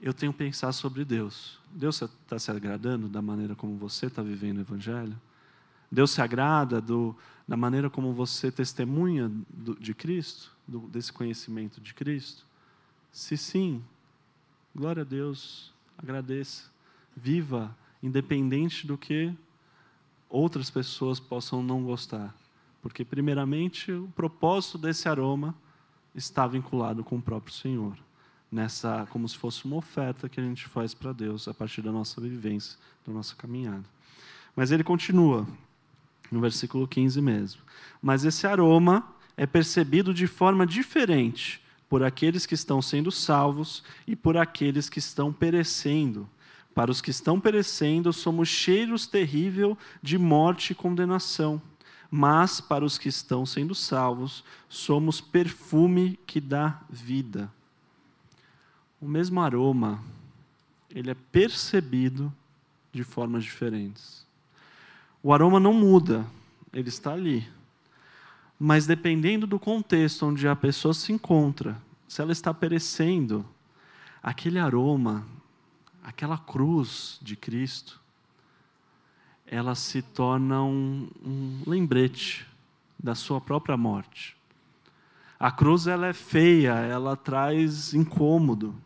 [0.00, 1.58] eu tenho que pensar sobre Deus.
[1.70, 5.18] Deus está se agradando da maneira como você está vivendo o Evangelho?
[5.90, 7.14] Deus se agrada do,
[7.46, 12.46] da maneira como você testemunha do, de Cristo, do, desse conhecimento de Cristo?
[13.12, 13.84] Se sim,
[14.74, 16.70] glória a Deus, agradeça,
[17.14, 19.32] viva, independente do que
[20.30, 22.34] outras pessoas possam não gostar.
[22.80, 25.54] Porque, primeiramente, o propósito desse aroma
[26.14, 27.96] está vinculado com o próprio Senhor
[28.52, 31.90] nessa como se fosse uma oferta que a gente faz para Deus a partir da
[31.90, 33.84] nossa vivência, da nossa caminhada.
[34.54, 35.46] Mas ele continua
[36.30, 37.62] no versículo 15 mesmo.
[38.00, 44.16] Mas esse aroma é percebido de forma diferente por aqueles que estão sendo salvos e
[44.16, 46.26] por aqueles que estão perecendo.
[46.74, 51.60] Para os que estão perecendo, somos cheiros terrível de morte e condenação.
[52.10, 57.52] Mas para os que estão sendo salvos, somos perfume que dá vida
[59.02, 60.00] o mesmo aroma,
[60.88, 62.32] ele é percebido
[62.92, 64.24] de formas diferentes.
[65.20, 66.24] O aroma não muda,
[66.72, 67.48] ele está ali.
[68.64, 73.44] Mas dependendo do contexto onde a pessoa se encontra, se ela está perecendo,
[74.22, 75.26] aquele aroma,
[76.00, 78.00] aquela cruz de Cristo,
[79.44, 82.46] ela se torna um, um lembrete
[82.96, 84.36] da sua própria morte.
[85.40, 88.76] A cruz ela é feia, ela traz incômodo.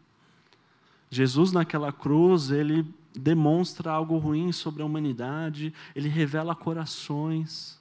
[1.11, 2.83] Jesus naquela cruz, ele
[3.15, 7.79] demonstra algo ruim sobre a humanidade, ele revela corações.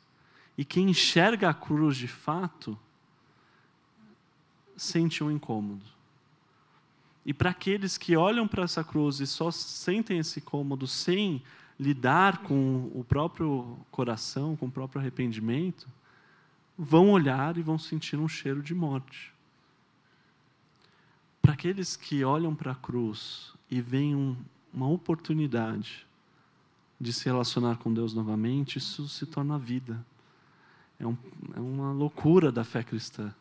[0.58, 2.78] E quem enxerga a cruz de fato,
[4.78, 5.86] sente um incômodo.
[7.26, 11.42] E para aqueles que olham para essa cruz e só sentem esse incômodo sem
[11.80, 15.88] lidar com o próprio coração, com o próprio arrependimento,
[16.78, 19.34] vão olhar e vão sentir um cheiro de morte.
[21.42, 24.38] Para aqueles que olham para a cruz e veem um,
[24.74, 26.06] uma oportunidade
[27.00, 30.04] de se relacionar com Deus novamente, isso se torna vida.
[31.00, 31.18] É, um,
[31.56, 33.34] é uma loucura da fé cristã.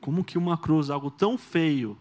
[0.00, 1.96] Como que uma cruz, algo tão feio,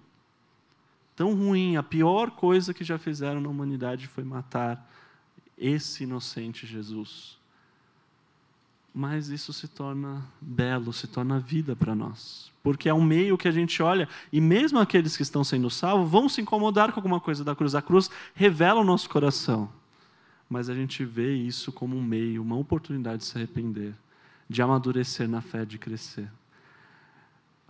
[1.15, 4.91] tão ruim, a pior coisa que já fizeram na humanidade foi matar
[5.57, 7.37] esse inocente Jesus.
[8.93, 12.51] Mas isso se torna belo, se torna vida para nós.
[12.63, 16.09] Porque é um meio que a gente olha, e mesmo aqueles que estão sendo salvos
[16.09, 17.75] vão se incomodar com alguma coisa da cruz.
[17.75, 19.69] A cruz revela o nosso coração.
[20.49, 23.93] Mas a gente vê isso como um meio, uma oportunidade de se arrepender,
[24.49, 26.29] de amadurecer na fé, de crescer.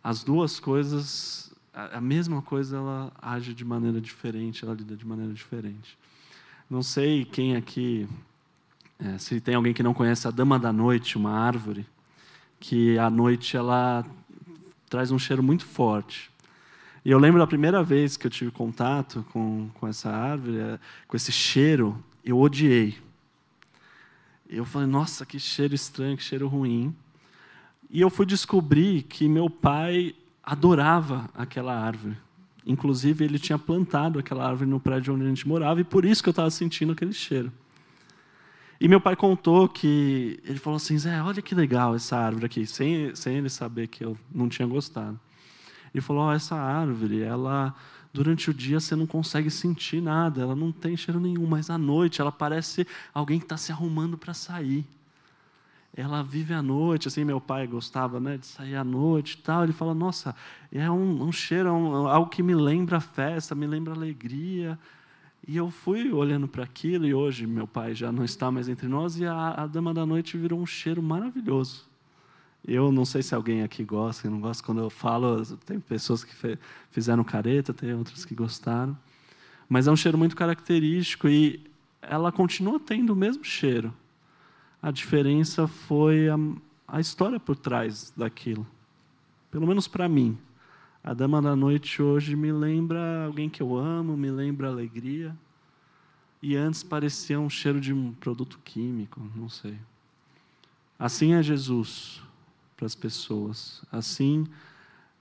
[0.03, 5.33] As duas coisas, a mesma coisa, ela age de maneira diferente, ela lida de maneira
[5.33, 5.97] diferente.
[6.69, 8.07] Não sei quem aqui,
[8.99, 11.85] é, se tem alguém que não conhece a Dama da Noite, uma árvore,
[12.59, 14.05] que à noite ela
[14.89, 16.31] traz um cheiro muito forte.
[17.03, 20.79] E eu lembro da primeira vez que eu tive contato com, com essa árvore, é,
[21.07, 22.97] com esse cheiro, eu odiei.
[24.49, 26.95] Eu falei, nossa, que cheiro estranho, que cheiro ruim.
[27.89, 32.17] E eu fui descobrir que meu pai adorava aquela árvore.
[32.65, 36.23] Inclusive, ele tinha plantado aquela árvore no prédio onde a gente morava, e por isso
[36.23, 37.51] que eu estava sentindo aquele cheiro.
[38.79, 40.39] E meu pai contou que.
[40.43, 44.03] Ele falou assim: Zé, olha que legal essa árvore aqui, sem, sem ele saber que
[44.03, 45.19] eu não tinha gostado.
[45.93, 47.73] Ele falou: oh, essa árvore, ela.
[48.15, 51.77] Durante o dia você não consegue sentir nada, ela não tem cheiro nenhum, mas à
[51.77, 54.85] noite ela parece alguém que está se arrumando para sair
[55.95, 59.63] ela vive à noite, assim, meu pai gostava né, de sair à noite e tal.
[59.63, 60.35] Ele fala, nossa,
[60.71, 64.77] é um, um cheiro, é um, algo que me lembra festa, me lembra alegria.
[65.47, 68.87] E eu fui olhando para aquilo, e hoje meu pai já não está mais entre
[68.87, 71.85] nós, e a, a Dama da Noite virou um cheiro maravilhoso.
[72.67, 76.33] Eu não sei se alguém aqui gosta, não gosta quando eu falo, tem pessoas que
[76.89, 78.97] fizeram careta, tem outras que gostaram.
[79.69, 81.63] Mas é um cheiro muito característico e
[82.01, 83.93] ela continua tendo o mesmo cheiro
[84.85, 86.35] a diferença foi a,
[86.87, 88.67] a história por trás daquilo.
[89.49, 90.37] Pelo menos para mim.
[91.03, 95.35] A Dama da Noite hoje me lembra alguém que eu amo, me lembra alegria.
[96.39, 99.75] E antes parecia um cheiro de um produto químico, não sei.
[100.99, 102.21] Assim é Jesus
[102.75, 103.83] para as pessoas.
[103.91, 104.47] Assim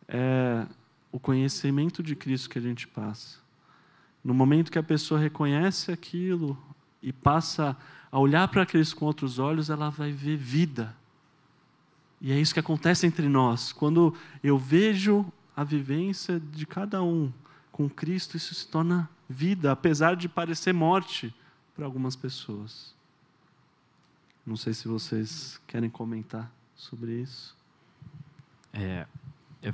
[0.09, 0.67] é
[1.11, 3.39] o conhecimento de Cristo que a gente passa.
[4.23, 6.59] No momento que a pessoa reconhece aquilo
[7.03, 7.77] e passa
[8.11, 10.97] a olhar para Cristo com outros olhos, ela vai ver vida.
[12.21, 13.73] E é isso que acontece entre nós.
[13.73, 17.33] Quando eu vejo a vivência de cada um
[17.71, 21.35] com Cristo, isso se torna vida, apesar de parecer morte
[21.77, 22.95] para algumas pessoas.
[24.47, 27.57] Não sei se vocês querem comentar sobre isso.
[28.73, 29.07] É,
[29.63, 29.73] eu,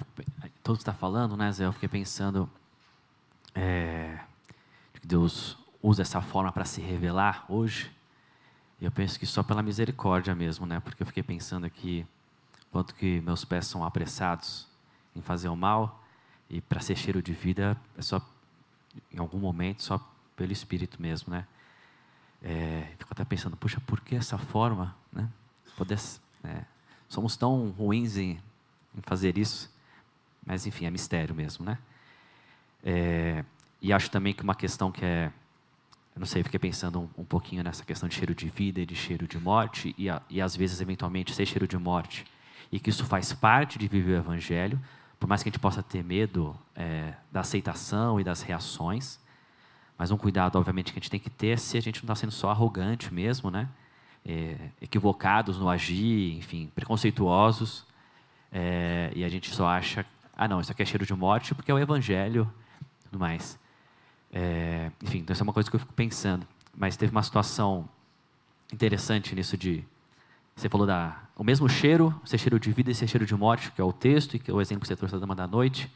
[0.63, 1.65] todo está falando, né, Zé?
[1.65, 2.49] Eu fiquei pensando
[3.55, 4.21] é,
[4.95, 7.91] que Deus usa essa forma para se revelar hoje.
[8.81, 10.81] Eu penso que só pela misericórdia mesmo, né?
[10.81, 12.07] Porque eu fiquei pensando aqui
[12.71, 14.67] quanto que meus pés são apressados
[15.15, 16.03] em fazer o mal
[16.49, 18.21] e para ser cheiro de vida é só
[19.13, 19.99] em algum momento só
[20.37, 21.47] pelo Espírito mesmo, né?
[22.43, 25.29] É, fico até pensando, puxa, por que essa forma, né?
[25.77, 25.99] Poder,
[26.45, 26.65] é,
[27.11, 28.41] somos tão ruins em,
[28.97, 29.71] em, fazer isso,
[30.47, 31.77] mas enfim, é mistério mesmo, né?
[32.83, 33.45] É,
[33.83, 35.31] e acho também que uma questão que é
[36.15, 38.87] eu não sei, fiquei pensando um, um, pouquinho nessa questão de cheiro de vida e
[38.87, 42.25] de cheiro de morte, e, a, e às vezes, eventualmente, ser cheiro de morte,
[42.73, 44.81] e que isso faz parte de viver o Evangelho,
[45.21, 49.21] por mais que a gente possa ter medo é, da aceitação e das reações,
[49.97, 52.15] mas um cuidado, obviamente, que a gente tem que ter se a gente não está
[52.15, 53.69] sendo só arrogante mesmo, né?
[54.25, 57.87] É, equivocados no agir, enfim, preconceituosos,
[58.53, 60.05] é, e a gente só acha,
[60.37, 62.51] ah, não, isso aqui é cheiro de morte porque é o Evangelho,
[63.05, 63.59] tudo mais.
[64.33, 66.47] É, enfim, então isso é uma coisa que eu fico pensando.
[66.77, 67.89] Mas teve uma situação
[68.73, 69.85] interessante nisso de
[70.55, 73.71] você falou da o mesmo cheiro, ser cheiro de vida e ser cheiro de morte,
[73.71, 75.47] que é o texto e que é o exemplo que você trouxe da dama da
[75.47, 75.91] noite.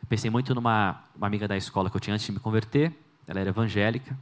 [0.00, 2.92] Eu pensei muito numa uma amiga da escola que eu tinha antes de me converter.
[3.26, 4.16] Ela era evangélica.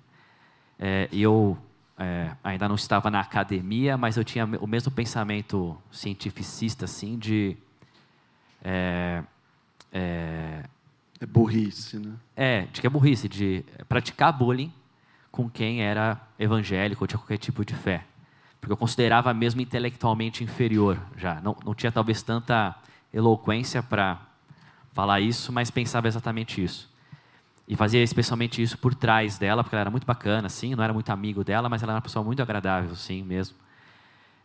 [0.79, 1.57] É, e eu
[1.99, 7.57] é, ainda não estava na academia, mas eu tinha o mesmo pensamento cientificista, assim, de...
[8.63, 9.23] É,
[9.93, 10.65] é,
[11.21, 12.15] é burrice, né?
[12.35, 14.73] É, de que é burrice, de praticar bullying
[15.31, 18.05] com quem era evangélico ou tinha qualquer tipo de fé.
[18.61, 21.41] Porque eu considerava mesmo intelectualmente inferior já.
[21.41, 22.75] Não, não tinha talvez tanta
[23.13, 24.21] eloquência para
[24.93, 26.89] falar isso, mas pensava exatamente isso.
[27.67, 30.93] E fazia especialmente isso por trás dela, porque ela era muito bacana, assim, não era
[30.93, 33.57] muito amigo dela, mas ela era uma pessoa muito agradável, sim, mesmo.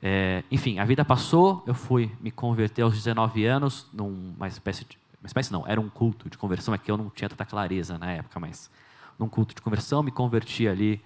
[0.01, 4.97] É, enfim, a vida passou, eu fui me converter aos 19 anos, numa espécie de.
[5.21, 7.97] Uma espécie não, era um culto de conversão, é que eu não tinha tanta clareza
[7.97, 8.71] na época, mas
[9.17, 11.01] num culto de conversão, me converti ali,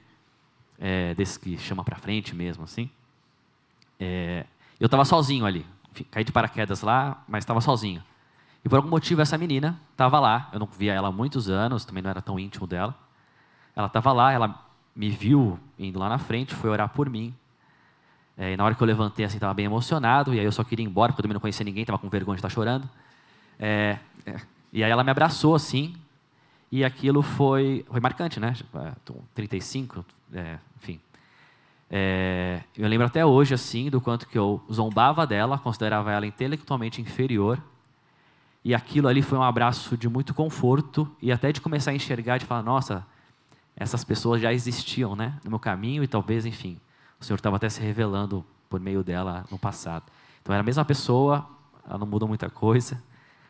[0.79, 2.91] é, desse que chama para frente mesmo, assim.
[3.99, 4.45] É,
[4.79, 8.03] eu estava sozinho ali, enfim, caí de paraquedas lá, mas estava sozinho.
[8.63, 10.49] E por algum motivo essa menina estava lá.
[10.53, 12.95] Eu não via ela há muitos anos, também não era tão íntimo dela.
[13.75, 14.63] Ela estava lá, ela
[14.95, 17.33] me viu indo lá na frente, foi orar por mim.
[18.37, 20.33] É, e na hora que eu levantei, assim, estava bem emocionado.
[20.33, 22.09] E aí eu só queria ir embora, porque eu também não conhecia ninguém, estava com
[22.09, 22.89] vergonha de estar chorando.
[23.59, 24.35] É, é,
[24.71, 25.95] e aí ela me abraçou, assim.
[26.71, 28.55] E aquilo foi, foi marcante, né?
[29.35, 30.99] 35, é, enfim.
[31.89, 36.99] É, eu lembro até hoje, assim, do quanto que eu zombava dela, considerava ela intelectualmente
[36.99, 37.61] inferior.
[38.63, 42.37] E aquilo ali foi um abraço de muito conforto e até de começar a enxergar,
[42.37, 43.05] de falar, nossa,
[43.75, 46.79] essas pessoas já existiam, né, no meu caminho e talvez, enfim,
[47.19, 50.05] o Senhor estava até se revelando por meio dela no passado.
[50.41, 51.45] Então era a mesma pessoa,
[51.85, 53.03] ela não mudou muita coisa.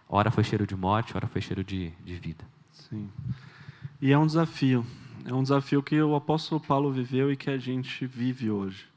[0.09, 2.43] Ora foi cheiro de morte, ora foi cheiro de, de vida.
[2.71, 3.09] Sim.
[4.01, 4.85] E é um desafio.
[5.25, 8.92] É um desafio que o apóstolo Paulo viveu e que a gente vive hoje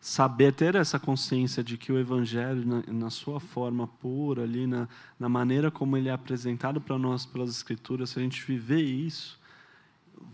[0.00, 4.88] saber ter essa consciência de que o evangelho na, na sua forma pura ali na,
[5.18, 9.38] na maneira como ele é apresentado para nós pelas escrituras se a gente viver isso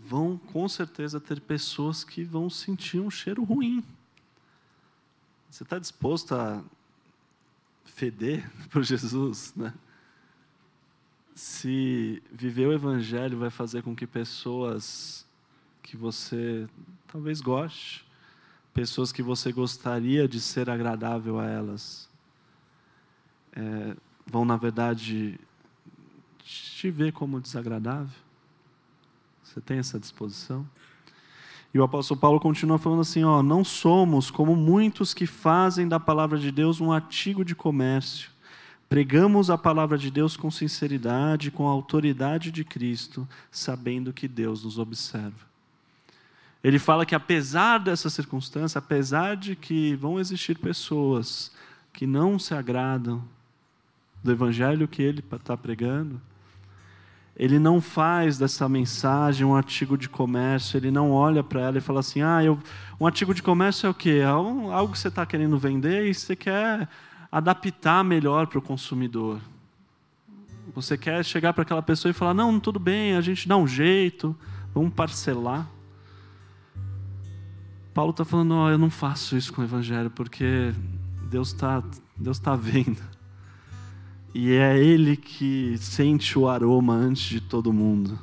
[0.07, 3.83] vão com certeza ter pessoas que vão sentir um cheiro ruim.
[5.49, 6.63] Você está disposto a
[7.85, 9.73] feder por Jesus né?
[11.35, 15.25] Se viver o evangelho vai fazer com que pessoas
[15.81, 16.67] que você
[17.07, 18.05] talvez goste
[18.73, 22.09] pessoas que você gostaria de ser agradável a elas,
[23.55, 25.39] é, vão, na verdade,
[26.39, 28.17] te ver como desagradável?
[29.43, 30.67] Você tem essa disposição?
[31.73, 35.99] E o apóstolo Paulo continua falando assim: ó, não somos como muitos que fazem da
[35.99, 38.31] palavra de Deus um artigo de comércio.
[38.87, 44.63] Pregamos a palavra de Deus com sinceridade, com a autoridade de Cristo, sabendo que Deus
[44.63, 45.52] nos observa.
[46.63, 51.51] Ele fala que apesar dessa circunstância, apesar de que vão existir pessoas
[51.91, 53.23] que não se agradam
[54.23, 56.21] do evangelho que ele está pregando,
[57.35, 61.81] ele não faz dessa mensagem um artigo de comércio, ele não olha para ela e
[61.81, 62.57] fala assim: ah, eu,
[62.99, 64.21] um artigo de comércio é o quê?
[64.21, 66.87] É algo que você está querendo vender e você quer
[67.31, 69.39] adaptar melhor para o consumidor.
[70.75, 73.67] Você quer chegar para aquela pessoa e falar: não, tudo bem, a gente dá um
[73.67, 74.35] jeito,
[74.73, 75.67] vamos parcelar.
[77.93, 80.73] Paulo está falando: oh, eu não faço isso com o Evangelho, porque
[81.29, 81.83] Deus está
[82.17, 83.01] Deus tá vendo.
[84.33, 88.17] E é Ele que sente o aroma antes de todo mundo.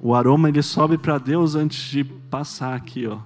[0.00, 3.18] O aroma ele sobe para Deus antes de passar aqui, ó.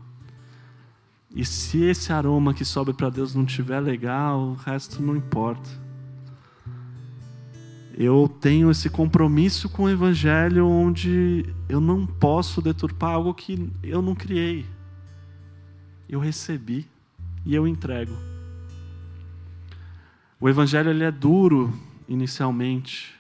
[1.34, 5.68] E se esse aroma que sobe para Deus não tiver legal, o resto não importa.
[7.96, 14.00] Eu tenho esse compromisso com o Evangelho onde eu não posso deturpar algo que eu
[14.00, 14.64] não criei
[16.08, 16.86] eu recebi
[17.44, 18.16] e eu entrego.
[20.40, 21.72] O evangelho ele é duro
[22.08, 23.14] inicialmente.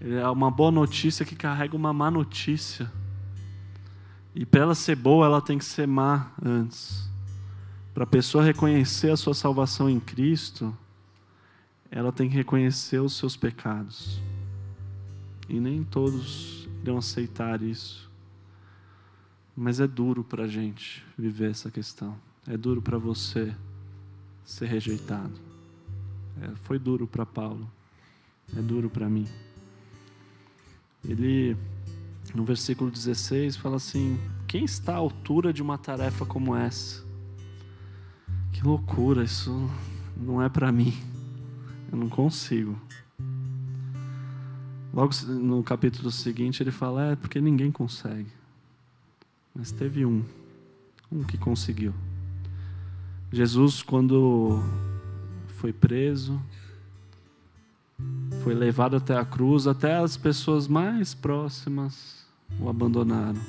[0.00, 2.90] Ele é uma boa notícia que carrega uma má notícia.
[4.34, 7.08] E para ela ser boa, ela tem que ser má antes.
[7.94, 10.76] Para a pessoa reconhecer a sua salvação em Cristo,
[11.90, 14.20] ela tem que reconhecer os seus pecados.
[15.48, 18.11] E nem todos irão aceitar isso.
[19.62, 22.16] Mas é duro para a gente viver essa questão.
[22.48, 23.54] É duro para você
[24.44, 25.38] ser rejeitado.
[26.42, 27.70] É, foi duro para Paulo.
[28.56, 29.24] É duro para mim.
[31.04, 31.56] Ele,
[32.34, 37.04] no versículo 16, fala assim: Quem está à altura de uma tarefa como essa?
[38.52, 39.70] Que loucura, isso
[40.16, 40.92] não é para mim.
[41.92, 42.76] Eu não consigo.
[44.92, 48.41] Logo no capítulo seguinte, ele fala: É porque ninguém consegue.
[49.54, 50.22] Mas teve um,
[51.10, 51.94] um que conseguiu.
[53.32, 54.62] Jesus, quando
[55.46, 56.40] foi preso,
[58.42, 62.26] foi levado até a cruz, até as pessoas mais próximas
[62.60, 63.40] o abandonaram.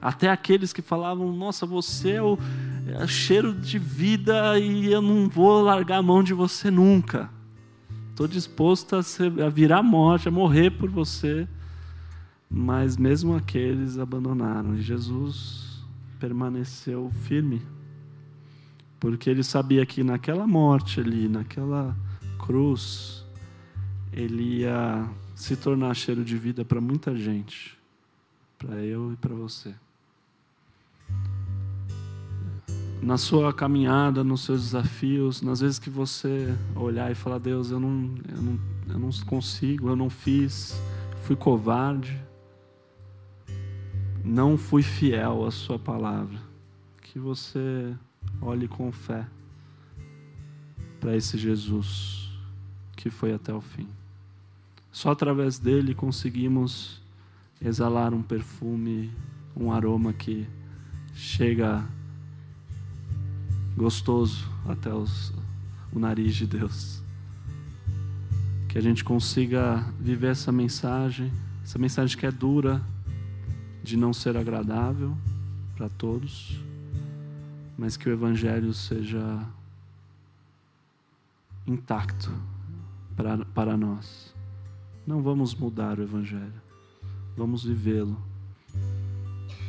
[0.00, 2.38] Até aqueles que falavam: Nossa, você é o
[2.86, 7.30] é cheiro de vida e eu não vou largar a mão de você nunca.
[8.10, 11.46] Estou disposto a, ser, a virar morte, a morrer por você.
[12.52, 14.74] Mas mesmo aqueles abandonaram.
[14.74, 15.84] E Jesus
[16.18, 17.62] permaneceu firme.
[18.98, 21.96] Porque ele sabia que naquela morte ali, naquela
[22.38, 23.24] cruz,
[24.12, 27.78] ele ia se tornar cheiro de vida para muita gente.
[28.58, 29.74] Para eu e para você.
[33.00, 37.80] Na sua caminhada, nos seus desafios, nas vezes que você olhar e falar: Deus, eu
[37.80, 40.78] não, eu não, eu não consigo, eu não fiz,
[41.22, 42.20] fui covarde,
[44.24, 46.38] não fui fiel à Sua palavra.
[47.02, 47.94] Que você
[48.40, 49.26] olhe com fé
[51.00, 52.28] para esse Jesus
[52.96, 53.88] que foi até o fim.
[54.92, 57.00] Só através dele conseguimos
[57.60, 59.10] exalar um perfume,
[59.56, 60.46] um aroma que
[61.14, 61.84] chega
[63.76, 65.32] gostoso até os,
[65.92, 67.02] o nariz de Deus.
[68.68, 72.82] Que a gente consiga viver essa mensagem, essa mensagem que é dura,
[73.82, 75.16] de não ser agradável
[75.76, 76.60] para todos,
[77.76, 79.46] mas que o Evangelho seja
[81.66, 82.30] intacto
[83.16, 84.34] para, para nós.
[85.06, 86.60] Não vamos mudar o Evangelho,
[87.36, 88.20] vamos vivê-lo,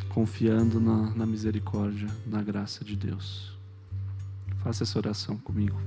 [0.10, 3.52] confiando na, na misericórdia, na graça de Deus.
[4.58, 5.80] Faça essa oração comigo.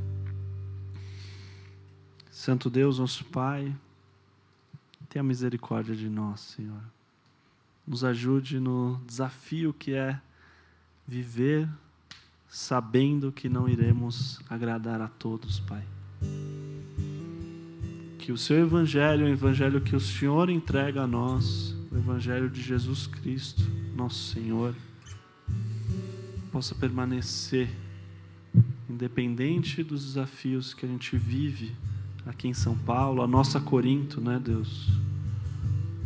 [2.30, 3.74] Santo Deus, nosso Pai,
[5.08, 6.82] tenha misericórdia de nós, Senhor.
[7.87, 10.20] Nos ajude no desafio que é
[11.07, 11.68] viver
[12.49, 15.82] sabendo que não iremos agradar a todos, Pai.
[18.18, 22.62] Que o seu Evangelho, o Evangelho que o Senhor entrega a nós, o Evangelho de
[22.62, 23.62] Jesus Cristo,
[23.95, 24.74] nosso Senhor,
[26.53, 27.68] possa permanecer
[28.89, 31.74] independente dos desafios que a gente vive
[32.24, 34.89] aqui em São Paulo, a nossa Corinto, né, Deus?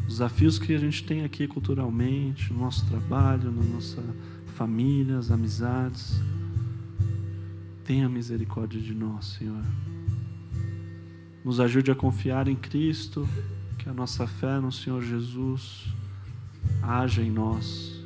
[0.09, 4.03] Os desafios que a gente tem aqui culturalmente, no nosso trabalho, na nossa
[4.57, 6.21] família, as amizades.
[7.85, 9.63] Tenha misericórdia de nós, Senhor.
[11.45, 13.29] Nos ajude a confiar em Cristo,
[13.79, 15.85] que a nossa fé no Senhor Jesus
[16.83, 17.99] haja em nós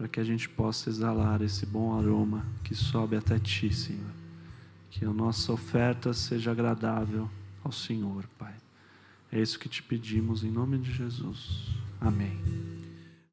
[0.00, 4.10] para que a gente possa exalar esse bom aroma que sobe até Ti, Senhor.
[4.90, 7.28] Que a nossa oferta seja agradável
[7.62, 8.59] ao Senhor, Pai.
[9.32, 11.68] É isso que te pedimos em nome de Jesus.
[12.00, 12.79] Amém.